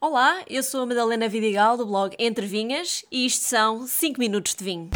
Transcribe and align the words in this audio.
Olá, 0.00 0.44
eu 0.48 0.62
sou 0.62 0.82
a 0.82 0.86
Madalena 0.86 1.28
Vidigal 1.28 1.76
do 1.76 1.84
blog 1.84 2.14
Entre 2.20 2.46
Vinhas 2.46 3.04
e 3.10 3.26
isto 3.26 3.42
são 3.42 3.84
5 3.84 4.20
minutos 4.20 4.54
de 4.54 4.62
vinho. 4.62 4.90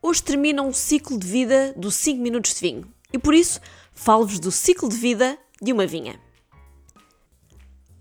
Hoje 0.00 0.22
termina 0.22 0.62
um 0.62 0.72
ciclo 0.72 1.18
de 1.18 1.26
vida 1.26 1.74
dos 1.76 1.96
5 1.96 2.22
minutos 2.22 2.54
de 2.54 2.60
vinho 2.60 2.88
e 3.12 3.18
por 3.18 3.34
isso 3.34 3.60
falo-vos 3.92 4.38
do 4.38 4.52
ciclo 4.52 4.88
de 4.88 4.96
vida 4.96 5.36
de 5.60 5.72
uma 5.72 5.84
vinha. 5.84 6.20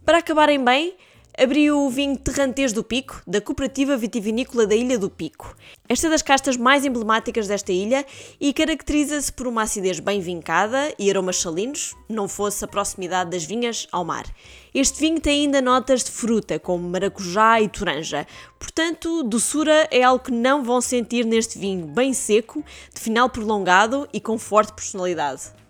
Para 0.05 0.19
acabarem 0.19 0.63
bem, 0.63 0.95
abriu 1.37 1.79
o 1.79 1.89
vinho 1.89 2.17
Terrantês 2.17 2.71
do 2.71 2.83
Pico, 2.83 3.21
da 3.27 3.41
Cooperativa 3.41 3.97
Vitivinícola 3.97 4.65
da 4.65 4.75
Ilha 4.75 4.97
do 4.97 5.09
Pico. 5.09 5.55
Esta 5.87 6.07
é 6.07 6.09
das 6.09 6.21
castas 6.21 6.55
mais 6.55 6.85
emblemáticas 6.85 7.47
desta 7.47 7.73
ilha 7.73 8.05
e 8.39 8.53
caracteriza-se 8.53 9.31
por 9.33 9.47
uma 9.47 9.63
acidez 9.63 9.99
bem 9.99 10.21
vincada 10.21 10.93
e 10.97 11.09
aromas 11.09 11.37
salinos, 11.37 11.93
não 12.07 12.27
fosse 12.27 12.63
a 12.63 12.67
proximidade 12.67 13.31
das 13.31 13.43
vinhas 13.43 13.87
ao 13.91 14.05
mar. 14.05 14.25
Este 14.73 14.99
vinho 14.99 15.19
tem 15.19 15.41
ainda 15.41 15.61
notas 15.61 16.03
de 16.03 16.11
fruta, 16.11 16.57
como 16.57 16.89
maracujá 16.89 17.61
e 17.61 17.67
toranja. 17.67 18.25
Portanto, 18.57 19.23
doçura 19.23 19.87
é 19.91 20.03
algo 20.03 20.23
que 20.23 20.31
não 20.31 20.63
vão 20.63 20.79
sentir 20.79 21.25
neste 21.25 21.59
vinho 21.59 21.85
bem 21.85 22.13
seco, 22.13 22.63
de 22.93 22.99
final 23.01 23.29
prolongado 23.29 24.07
e 24.13 24.21
com 24.21 24.37
forte 24.37 24.73
personalidade. 24.73 25.64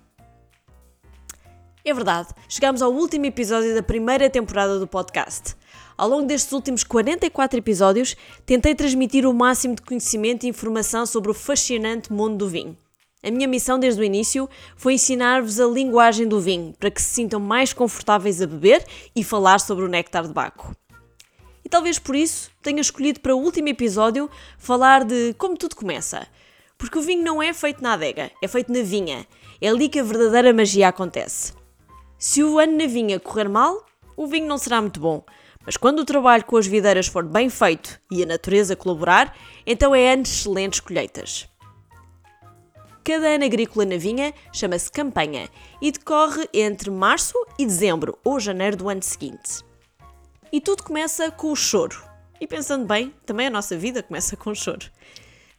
É 1.87 1.93
verdade, 1.93 2.29
chegamos 2.49 2.81
ao 2.81 2.91
último 2.91 3.27
episódio 3.27 3.75
da 3.75 3.83
primeira 3.83 4.27
temporada 4.27 4.79
do 4.79 4.87
podcast. 4.87 5.55
Ao 5.95 6.09
longo 6.09 6.25
destes 6.25 6.51
últimos 6.51 6.83
44 6.83 7.59
episódios, 7.59 8.15
tentei 8.43 8.73
transmitir 8.73 9.23
o 9.23 9.31
máximo 9.31 9.75
de 9.75 9.83
conhecimento 9.83 10.45
e 10.45 10.49
informação 10.49 11.05
sobre 11.05 11.29
o 11.29 11.33
fascinante 11.35 12.11
mundo 12.11 12.37
do 12.37 12.49
vinho. 12.49 12.75
A 13.23 13.29
minha 13.29 13.47
missão 13.47 13.77
desde 13.77 14.01
o 14.01 14.03
início 14.03 14.49
foi 14.75 14.95
ensinar-vos 14.95 15.59
a 15.59 15.67
linguagem 15.67 16.27
do 16.27 16.39
vinho 16.39 16.73
para 16.79 16.89
que 16.89 16.99
se 16.99 17.09
sintam 17.09 17.39
mais 17.39 17.71
confortáveis 17.71 18.41
a 18.41 18.47
beber 18.47 18.83
e 19.15 19.23
falar 19.23 19.59
sobre 19.59 19.85
o 19.85 19.87
néctar 19.87 20.25
de 20.25 20.33
Baco. 20.33 20.75
E 21.63 21.69
talvez 21.69 21.99
por 21.99 22.15
isso 22.15 22.49
tenha 22.63 22.81
escolhido 22.81 23.19
para 23.19 23.35
o 23.35 23.39
último 23.39 23.67
episódio 23.67 24.27
falar 24.57 25.03
de 25.03 25.35
como 25.37 25.55
tudo 25.55 25.75
começa. 25.75 26.25
Porque 26.79 26.97
o 26.97 27.01
vinho 27.03 27.23
não 27.23 27.43
é 27.43 27.53
feito 27.53 27.83
na 27.83 27.93
adega, 27.93 28.31
é 28.41 28.47
feito 28.47 28.73
na 28.73 28.81
vinha. 28.81 29.27
É 29.61 29.67
ali 29.67 29.87
que 29.87 29.99
a 29.99 30.03
verdadeira 30.03 30.51
magia 30.51 30.87
acontece. 30.87 31.53
Se 32.17 32.43
o 32.43 32.59
ano 32.59 32.77
na 32.77 32.87
vinha 32.87 33.19
correr 33.19 33.49
mal, 33.49 33.85
o 34.15 34.25
vinho 34.25 34.47
não 34.47 34.57
será 34.57 34.81
muito 34.81 34.99
bom. 34.99 35.23
Mas 35.65 35.75
quando 35.77 35.99
o 35.99 36.05
trabalho 36.05 36.45
com 36.45 36.57
as 36.57 36.67
videiras 36.67 37.07
for 37.07 37.23
bem 37.23 37.49
feito 37.49 37.99
e 38.11 38.23
a 38.23 38.25
natureza 38.25 38.75
colaborar, 38.75 39.35
então 39.65 39.93
é 39.93 40.13
ano 40.13 40.23
de 40.23 40.29
excelentes 40.29 40.79
colheitas. 40.79 41.49
Cada 43.03 43.27
ano 43.27 43.45
agrícola 43.45 43.85
na 43.85 43.97
vinha 43.97 44.33
chama-se 44.51 44.91
campanha 44.91 45.49
e 45.81 45.91
decorre 45.91 46.47
entre 46.53 46.89
março 46.89 47.35
e 47.59 47.65
dezembro 47.65 48.17
ou 48.23 48.39
janeiro 48.39 48.77
do 48.77 48.89
ano 48.89 49.03
seguinte. 49.03 49.63
E 50.51 50.61
tudo 50.61 50.83
começa 50.83 51.29
com 51.31 51.51
o 51.51 51.55
choro. 51.55 52.01
E 52.39 52.47
pensando 52.47 52.85
bem, 52.85 53.13
também 53.25 53.47
a 53.47 53.51
nossa 53.51 53.77
vida 53.77 54.01
começa 54.01 54.37
com 54.37 54.51
o 54.51 54.55
choro. 54.55 54.89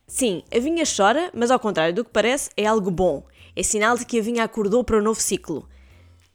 Sim, 0.07 0.43
a 0.55 0.59
vinha 0.59 0.85
chora, 0.85 1.31
mas 1.35 1.51
ao 1.51 1.59
contrário 1.59 1.95
do 1.95 2.05
que 2.05 2.11
parece, 2.11 2.51
é 2.57 2.65
algo 2.65 2.91
bom. 2.91 3.25
É 3.55 3.63
sinal 3.63 3.97
de 3.97 4.07
que 4.07 4.19
a 4.19 4.23
vinha 4.23 4.45
acordou 4.45 4.85
para 4.85 4.99
o 4.99 5.03
novo 5.03 5.21
ciclo. 5.21 5.69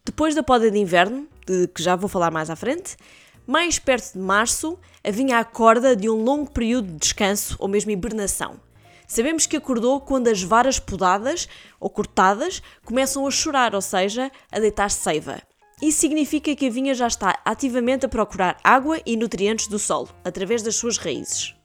Depois 0.04 0.34
da 0.34 0.42
poda 0.42 0.72
de 0.72 0.80
inverno, 0.80 1.28
de 1.46 1.68
que 1.68 1.84
já 1.84 1.96
vou 1.96 2.10
falar 2.10 2.32
mais 2.32 2.50
à 2.50 2.56
frente, 2.56 2.98
mais 3.46 3.78
perto 3.78 4.14
de 4.14 4.20
março, 4.20 4.80
a 5.04 5.12
vinha 5.12 5.38
acorda 5.38 5.96
de 5.96 6.10
um 6.10 6.24
longo 6.24 6.50
período 6.50 6.88
de 6.88 6.98
descanso 6.98 7.56
ou 7.60 7.68
mesmo 7.68 7.92
hibernação. 7.92 8.60
Sabemos 9.08 9.46
que 9.46 9.58
acordou 9.58 10.00
quando 10.00 10.30
as 10.30 10.42
varas 10.42 10.80
podadas 10.80 11.48
ou 11.80 11.90
cortadas 11.90 12.64
começam 12.84 13.28
a 13.28 13.32
chorar, 13.32 13.76
ou 13.76 13.82
seja, 13.82 14.32
a 14.52 14.60
deitar 14.60 14.90
seiva. 14.90 15.42
Isso 15.82 16.00
significa 16.00 16.56
que 16.56 16.68
a 16.68 16.70
vinha 16.70 16.94
já 16.94 17.08
está 17.08 17.40
ativamente 17.44 18.06
a 18.06 18.10
procurar 18.10 18.58
água 18.64 19.02
e 19.06 19.18
nutrientes 19.18 19.68
do 19.68 19.78
solo, 19.78 20.10
através 20.24 20.62
das 20.62 20.76
suas 20.76 20.98
raízes. 20.98 21.56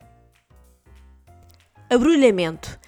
Abrulhamento. 1.88 2.80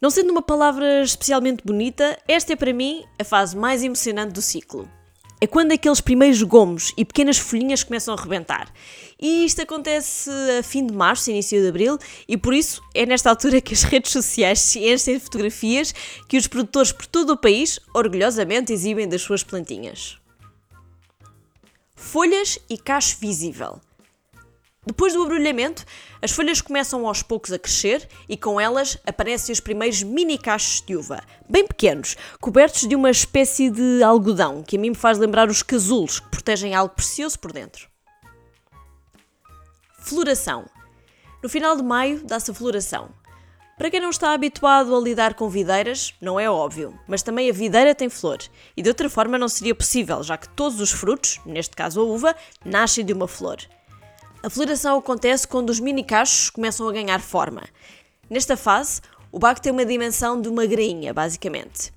Não 0.00 0.10
sendo 0.10 0.30
uma 0.30 0.42
palavra 0.42 1.02
especialmente 1.02 1.64
bonita, 1.64 2.18
esta 2.28 2.52
é 2.52 2.56
para 2.56 2.72
mim 2.72 3.04
a 3.18 3.24
fase 3.24 3.56
mais 3.56 3.82
emocionante 3.82 4.32
do 4.32 4.42
ciclo 4.42 4.88
é 5.40 5.46
quando 5.46 5.72
aqueles 5.72 6.00
primeiros 6.00 6.42
gomos 6.42 6.92
e 6.96 7.04
pequenas 7.04 7.38
folhinhas 7.38 7.84
começam 7.84 8.14
a 8.14 8.20
rebentar. 8.20 8.72
E 9.20 9.44
isto 9.44 9.60
acontece 9.62 10.30
a 10.58 10.62
fim 10.62 10.86
de 10.86 10.94
março, 10.94 11.30
início 11.30 11.60
de 11.60 11.68
abril, 11.68 11.98
e 12.26 12.36
por 12.36 12.54
isso 12.54 12.82
é 12.94 13.04
nesta 13.04 13.30
altura 13.30 13.60
que 13.60 13.74
as 13.74 13.82
redes 13.84 14.12
sociais 14.12 14.60
se 14.60 14.78
enchem 14.80 15.14
de 15.14 15.20
fotografias 15.20 15.94
que 16.28 16.36
os 16.36 16.46
produtores 16.46 16.92
por 16.92 17.06
todo 17.06 17.30
o 17.30 17.36
país 17.36 17.78
orgulhosamente 17.94 18.72
exibem 18.72 19.08
das 19.08 19.22
suas 19.22 19.42
plantinhas. 19.42 20.18
Folhas 21.94 22.58
e 22.68 22.78
cacho 22.78 23.16
visível. 23.20 23.80
Depois 24.86 25.12
do 25.12 25.22
abrulhamento, 25.24 25.84
as 26.22 26.30
folhas 26.30 26.60
começam 26.60 27.08
aos 27.08 27.20
poucos 27.20 27.52
a 27.52 27.58
crescer 27.58 28.08
e 28.28 28.36
com 28.36 28.60
elas 28.60 28.96
aparecem 29.04 29.52
os 29.52 29.58
primeiros 29.58 30.04
mini 30.04 30.38
cachos 30.38 30.80
de 30.80 30.94
uva, 30.94 31.20
bem 31.48 31.66
pequenos, 31.66 32.16
cobertos 32.40 32.86
de 32.86 32.94
uma 32.94 33.10
espécie 33.10 33.68
de 33.68 34.00
algodão 34.04 34.62
que 34.62 34.76
a 34.76 34.80
mim 34.80 34.90
me 34.90 34.94
faz 34.94 35.18
lembrar 35.18 35.48
os 35.48 35.60
casulos 35.60 36.20
que 36.20 36.28
protegem 36.28 36.72
algo 36.72 36.94
precioso 36.94 37.36
por 37.36 37.52
dentro. 37.52 37.88
Floração. 39.98 40.66
No 41.42 41.48
final 41.48 41.76
de 41.76 41.82
maio 41.82 42.22
dá-se 42.24 42.52
a 42.52 42.54
floração. 42.54 43.10
Para 43.76 43.90
quem 43.90 44.00
não 44.00 44.10
está 44.10 44.32
habituado 44.32 44.94
a 44.94 45.00
lidar 45.00 45.34
com 45.34 45.48
videiras, 45.48 46.14
não 46.20 46.38
é 46.38 46.48
óbvio, 46.48 46.96
mas 47.08 47.24
também 47.24 47.50
a 47.50 47.52
videira 47.52 47.92
tem 47.92 48.08
flor, 48.08 48.38
e 48.76 48.82
de 48.82 48.88
outra 48.88 49.10
forma 49.10 49.36
não 49.36 49.48
seria 49.48 49.74
possível, 49.74 50.22
já 50.22 50.36
que 50.36 50.48
todos 50.50 50.80
os 50.80 50.92
frutos, 50.92 51.40
neste 51.44 51.74
caso 51.74 52.00
a 52.00 52.04
uva, 52.04 52.36
nascem 52.64 53.04
de 53.04 53.12
uma 53.12 53.26
flor. 53.26 53.58
A 54.46 54.48
floração 54.48 54.96
acontece 54.96 55.48
quando 55.48 55.70
os 55.70 55.80
mini 55.80 56.04
cachos 56.04 56.50
começam 56.50 56.88
a 56.88 56.92
ganhar 56.92 57.20
forma. 57.20 57.64
Nesta 58.30 58.56
fase, 58.56 59.00
o 59.32 59.40
bago 59.40 59.60
tem 59.60 59.72
uma 59.72 59.84
dimensão 59.84 60.40
de 60.40 60.48
uma 60.48 60.64
grainha, 60.64 61.12
basicamente. 61.12 61.92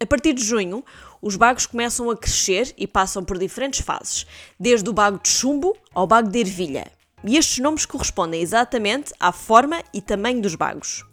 A 0.00 0.04
partir 0.04 0.32
de 0.32 0.42
junho, 0.42 0.84
os 1.22 1.36
bagos 1.36 1.64
começam 1.64 2.10
a 2.10 2.16
crescer 2.16 2.74
e 2.76 2.84
passam 2.84 3.22
por 3.22 3.38
diferentes 3.38 3.78
fases, 3.78 4.26
desde 4.58 4.90
o 4.90 4.92
bago 4.92 5.20
de 5.22 5.28
chumbo 5.28 5.76
ao 5.94 6.04
bago 6.04 6.28
de 6.28 6.40
ervilha. 6.40 6.90
E 7.22 7.36
estes 7.36 7.60
nomes 7.60 7.86
correspondem 7.86 8.42
exatamente 8.42 9.14
à 9.20 9.30
forma 9.30 9.84
e 9.94 10.02
tamanho 10.02 10.42
dos 10.42 10.56
bagos. 10.56 11.04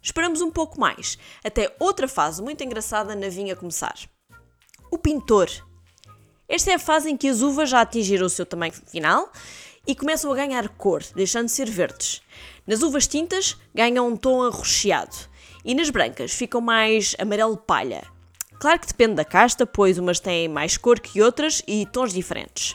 Esperamos 0.00 0.40
um 0.40 0.50
pouco 0.50 0.80
mais, 0.80 1.18
até 1.44 1.76
outra 1.78 2.08
fase 2.08 2.40
muito 2.40 2.64
engraçada 2.64 3.14
na 3.14 3.28
vinha 3.28 3.54
começar. 3.54 3.94
O 4.90 4.96
pintor 4.96 5.50
esta 6.52 6.70
é 6.70 6.74
a 6.74 6.78
fase 6.78 7.08
em 7.08 7.16
que 7.16 7.28
as 7.28 7.40
uvas 7.40 7.70
já 7.70 7.80
atingiram 7.80 8.26
o 8.26 8.28
seu 8.28 8.44
tamanho 8.44 8.74
final 8.74 9.32
e 9.86 9.96
começam 9.96 10.30
a 10.30 10.36
ganhar 10.36 10.68
cor, 10.68 11.02
deixando 11.14 11.46
de 11.46 11.52
ser 11.52 11.70
verdes. 11.70 12.20
Nas 12.66 12.82
uvas 12.82 13.06
tintas 13.06 13.56
ganham 13.74 14.06
um 14.06 14.14
tom 14.18 14.42
arroxeado 14.42 15.16
e 15.64 15.74
nas 15.74 15.88
brancas 15.88 16.30
ficam 16.30 16.60
mais 16.60 17.16
amarelo 17.18 17.56
palha. 17.56 18.02
Claro 18.60 18.78
que 18.78 18.86
depende 18.86 19.14
da 19.14 19.24
casta, 19.24 19.64
pois 19.64 19.96
umas 19.96 20.20
têm 20.20 20.46
mais 20.46 20.76
cor 20.76 21.00
que 21.00 21.22
outras 21.22 21.62
e 21.66 21.86
tons 21.86 22.12
diferentes. 22.12 22.74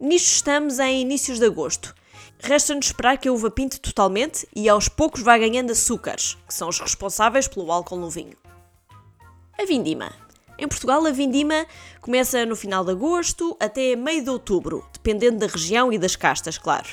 Nisto 0.00 0.28
estamos 0.28 0.78
em 0.78 1.02
inícios 1.02 1.38
de 1.38 1.44
agosto. 1.44 1.94
Resta-nos 2.38 2.86
esperar 2.86 3.18
que 3.18 3.28
a 3.28 3.32
uva 3.32 3.50
pinte 3.50 3.78
totalmente 3.78 4.48
e 4.56 4.66
aos 4.66 4.88
poucos 4.88 5.20
vai 5.20 5.38
ganhando 5.38 5.72
açúcares, 5.72 6.38
que 6.48 6.54
são 6.54 6.70
os 6.70 6.80
responsáveis 6.80 7.48
pelo 7.48 7.70
álcool 7.70 7.98
no 7.98 8.08
vinho. 8.08 8.36
A 9.58 9.66
vindima. 9.66 10.25
Em 10.58 10.66
Portugal, 10.66 11.06
a 11.06 11.10
vindima 11.10 11.66
começa 12.00 12.46
no 12.46 12.56
final 12.56 12.84
de 12.84 12.92
agosto 12.92 13.56
até 13.60 13.94
meio 13.94 14.22
de 14.22 14.30
outubro, 14.30 14.86
dependendo 14.92 15.38
da 15.38 15.46
região 15.46 15.92
e 15.92 15.98
das 15.98 16.16
castas, 16.16 16.56
claro. 16.56 16.88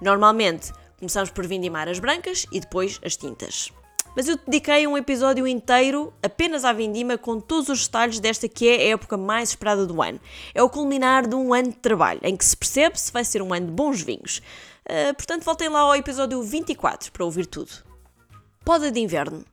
Normalmente, 0.00 0.72
começamos 0.98 1.30
por 1.30 1.46
vindimar 1.46 1.88
as 1.88 1.98
brancas 1.98 2.46
e 2.52 2.60
depois 2.60 3.00
as 3.04 3.16
tintas. 3.16 3.72
Mas 4.14 4.28
eu 4.28 4.36
dediquei 4.36 4.86
um 4.86 4.96
episódio 4.96 5.46
inteiro 5.46 6.12
apenas 6.22 6.64
à 6.64 6.72
vindima 6.72 7.18
com 7.18 7.40
todos 7.40 7.68
os 7.68 7.86
detalhes 7.86 8.18
desta 8.20 8.48
que 8.48 8.68
é 8.68 8.76
a 8.76 8.88
época 8.94 9.16
mais 9.16 9.50
esperada 9.50 9.86
do 9.86 10.02
ano. 10.02 10.20
É 10.54 10.62
o 10.62 10.68
culminar 10.68 11.26
de 11.26 11.34
um 11.34 11.52
ano 11.52 11.70
de 11.70 11.76
trabalho, 11.76 12.20
em 12.22 12.36
que 12.36 12.44
se 12.44 12.56
percebe 12.56 12.98
se 12.98 13.12
vai 13.12 13.24
ser 13.24 13.42
um 13.42 13.52
ano 13.52 13.66
de 13.66 13.72
bons 13.72 14.00
vinhos. 14.00 14.42
Uh, 14.88 15.14
portanto, 15.14 15.44
voltem 15.44 15.68
lá 15.68 15.80
ao 15.80 15.94
episódio 15.94 16.42
24 16.42 17.12
para 17.12 17.24
ouvir 17.24 17.46
tudo. 17.46 17.70
Poda 18.64 18.90
de 18.90 19.00
inverno. 19.00 19.44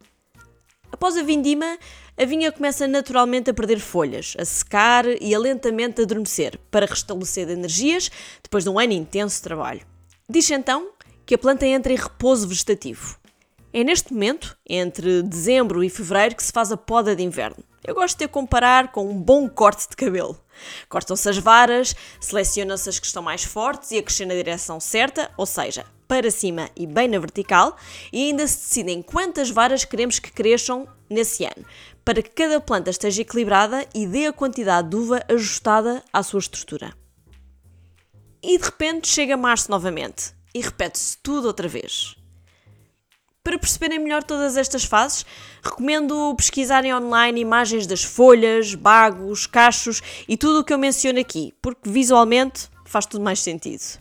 Após 0.92 1.18
a 1.18 1.24
vindima, 1.24 1.78
a 2.18 2.26
vinha 2.26 2.52
começa 2.52 2.88
naturalmente 2.88 3.50
a 3.50 3.54
perder 3.54 3.80
folhas, 3.80 4.36
a 4.40 4.46
secar 4.46 5.06
e 5.22 5.36
a 5.36 5.40
lentamente 5.40 6.02
adormecer, 6.02 6.58
para 6.72 6.86
restabelecer 6.86 7.50
energias 7.50 8.10
depois 8.42 8.64
de 8.64 8.70
um 8.70 8.80
ano 8.80 8.94
intenso 8.94 9.36
de 9.38 9.42
trabalho. 9.44 9.82
Diz 10.30 10.50
então 10.50 10.92
que 11.26 11.36
a 11.36 11.38
planta 11.38 11.66
entra 11.66 11.92
em 11.92 11.98
repouso 11.98 12.48
vegetativo. 12.48 13.18
É 13.74 13.84
neste 13.84 14.14
momento, 14.14 14.58
entre 14.66 15.22
dezembro 15.24 15.84
e 15.84 15.90
fevereiro, 15.90 16.36
que 16.36 16.44
se 16.44 16.54
faz 16.54 16.72
a 16.72 16.78
poda 16.78 17.14
de 17.14 17.24
inverno. 17.24 17.62
Eu 17.84 17.94
gosto 17.94 18.18
de 18.18 18.28
comparar 18.28 18.92
com 18.92 19.10
um 19.10 19.22
bom 19.22 19.50
corte 19.50 19.90
de 19.90 19.96
cabelo. 19.98 20.40
Cortam-se 20.88 21.30
as 21.30 21.38
varas, 21.38 21.94
selecionam-se 22.20 22.88
as 22.88 22.98
que 22.98 23.06
estão 23.06 23.22
mais 23.22 23.44
fortes 23.44 23.92
e 23.92 23.98
a 23.98 24.02
crescer 24.02 24.26
na 24.26 24.34
direção 24.34 24.80
certa, 24.80 25.30
ou 25.38 25.46
seja, 25.46 25.86
para 26.08 26.32
cima 26.32 26.70
e 26.76 26.88
bem 26.88 27.08
na 27.08 27.20
vertical, 27.20 27.76
e 28.14 28.28
ainda 28.30 28.48
se 28.48 28.58
decidem 28.60 29.02
quantas 29.02 29.50
varas 29.50 29.84
queremos 29.84 30.20
que 30.20 30.32
cresçam 30.32 30.88
nesse 31.10 31.44
ano, 31.44 31.66
para 32.06 32.22
que 32.22 32.30
cada 32.30 32.62
planta 32.62 32.92
esteja 32.92 33.24
equilibrada 33.24 33.86
e 33.94 34.06
dê 34.06 34.28
a 34.28 34.34
quantidade 34.34 34.90
de 34.90 34.96
uva 34.96 35.26
ajustada 35.28 36.04
à 36.14 36.22
sua 36.22 36.40
estrutura. 36.40 36.94
E 38.44 38.60
de 38.60 38.64
repente 38.64 39.08
chega 39.08 39.36
março 39.36 39.72
novamente 39.72 40.36
e 40.54 40.62
repete-se 40.62 41.18
tudo 41.18 41.48
outra 41.48 41.68
vez. 41.68 42.16
Para 43.44 43.58
perceberem 43.58 44.00
melhor 44.00 44.24
todas 44.24 44.56
estas 44.56 44.86
fases, 44.86 45.26
recomendo 45.64 46.34
pesquisarem 46.36 46.94
online 46.94 47.42
imagens 47.42 47.88
das 47.88 48.04
folhas, 48.04 48.76
bagos, 48.76 49.48
cachos 49.48 50.02
e 50.28 50.38
tudo 50.38 50.60
o 50.60 50.64
que 50.64 50.74
eu 50.74 50.78
menciono 50.78 51.20
aqui, 51.20 51.54
porque 51.60 51.90
visualmente 51.90 52.70
faz 52.86 53.08
tudo 53.08 53.24
mais 53.24 53.40
sentido. 53.40 54.00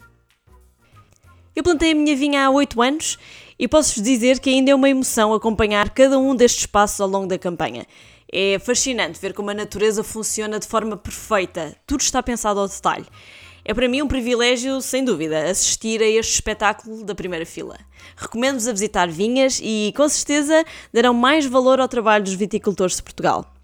Eu 1.56 1.62
plantei 1.62 1.92
a 1.92 1.94
minha 1.94 2.16
vinha 2.16 2.46
há 2.46 2.50
8 2.50 2.82
anos 2.82 3.18
e 3.58 3.68
posso-vos 3.68 4.02
dizer 4.02 4.40
que 4.40 4.50
ainda 4.50 4.70
é 4.70 4.74
uma 4.74 4.88
emoção 4.88 5.32
acompanhar 5.32 5.90
cada 5.90 6.18
um 6.18 6.34
destes 6.34 6.66
passos 6.66 7.00
ao 7.00 7.08
longo 7.08 7.26
da 7.26 7.38
campanha. 7.38 7.86
É 8.32 8.58
fascinante 8.58 9.20
ver 9.20 9.32
como 9.32 9.50
a 9.50 9.54
natureza 9.54 10.02
funciona 10.02 10.58
de 10.58 10.66
forma 10.66 10.96
perfeita, 10.96 11.76
tudo 11.86 12.00
está 12.00 12.22
pensado 12.22 12.60
ao 12.60 12.68
detalhe. 12.68 13.06
É 13.64 13.72
para 13.72 13.88
mim 13.88 14.02
um 14.02 14.08
privilégio, 14.08 14.80
sem 14.82 15.02
dúvida, 15.02 15.48
assistir 15.48 16.02
a 16.02 16.06
este 16.06 16.34
espetáculo 16.34 17.02
da 17.02 17.14
primeira 17.14 17.46
fila. 17.46 17.78
Recomendo-vos 18.14 18.68
a 18.68 18.72
visitar 18.72 19.08
vinhas 19.08 19.58
e, 19.62 19.94
com 19.96 20.06
certeza, 20.06 20.64
darão 20.92 21.14
mais 21.14 21.46
valor 21.46 21.80
ao 21.80 21.88
trabalho 21.88 22.24
dos 22.24 22.34
viticultores 22.34 22.96
de 22.96 23.02
Portugal. 23.02 23.54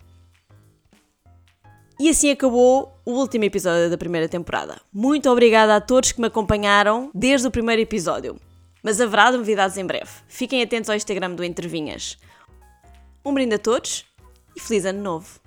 E 1.98 2.08
assim 2.08 2.30
acabou 2.30 2.98
o 3.04 3.12
último 3.12 3.44
episódio 3.44 3.90
da 3.90 3.98
primeira 3.98 4.26
temporada. 4.26 4.80
Muito 4.90 5.28
obrigada 5.28 5.76
a 5.76 5.82
todos 5.82 6.12
que 6.12 6.20
me 6.20 6.28
acompanharam 6.28 7.10
desde 7.14 7.46
o 7.46 7.50
primeiro 7.50 7.82
episódio. 7.82 8.40
Mas 8.82 9.00
haverá 9.00 9.32
novidades 9.32 9.76
em 9.76 9.86
breve. 9.86 10.10
Fiquem 10.28 10.62
atentos 10.62 10.90
ao 10.90 10.96
Instagram 10.96 11.34
do 11.34 11.44
Intervinhas. 11.44 12.18
Um 13.24 13.34
brinde 13.34 13.54
a 13.54 13.58
todos 13.58 14.04
e 14.56 14.60
feliz 14.60 14.84
ano 14.84 15.02
novo! 15.02 15.39